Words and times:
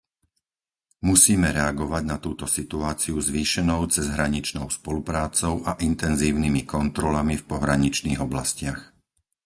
Musíme 1.09 1.49
reagovať 1.59 2.03
na 2.11 2.17
túto 2.25 2.45
situáciu 2.57 3.15
zvýšenou 3.29 3.81
cezhraničnou 3.95 4.67
spoluprácou 4.77 5.53
a 5.61 5.71
intenzívnymi 5.89 6.61
kontrolami 6.75 7.35
v 7.37 7.45
pohraničných 7.51 8.17
oblastiach. 8.27 8.79